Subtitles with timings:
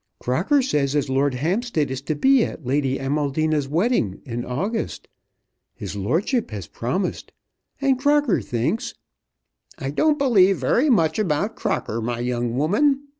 [0.19, 5.07] Crocker says as Lord Hampstead is to be at Lady Amaldina's wedding in August.
[5.75, 7.31] His lordship has promised.
[7.79, 8.95] And Crocker thinks"
[9.77, 13.03] "I don't believe very much about Crocker, my young woman.